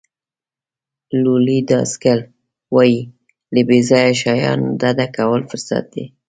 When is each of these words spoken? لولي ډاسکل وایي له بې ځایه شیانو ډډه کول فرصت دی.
لولي 1.21 1.57
ډاسکل 1.69 2.19
وایي 2.75 2.99
له 3.53 3.61
بې 3.67 3.79
ځایه 3.89 4.13
شیانو 4.21 4.67
ډډه 4.81 5.07
کول 5.17 5.41
فرصت 5.49 5.83
دی. 5.93 6.05